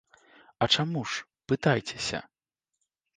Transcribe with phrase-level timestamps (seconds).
[0.65, 2.19] А чаму ж, пытайцеся.